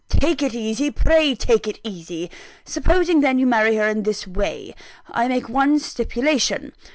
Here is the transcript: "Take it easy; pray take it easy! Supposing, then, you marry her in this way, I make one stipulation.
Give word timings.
"Take 0.09 0.41
it 0.41 0.55
easy; 0.55 0.89
pray 0.89 1.35
take 1.35 1.67
it 1.67 1.79
easy! 1.83 2.31
Supposing, 2.65 3.19
then, 3.21 3.37
you 3.37 3.45
marry 3.45 3.75
her 3.75 3.87
in 3.87 4.01
this 4.01 4.25
way, 4.25 4.73
I 5.11 5.27
make 5.27 5.47
one 5.47 5.77
stipulation. 5.77 6.73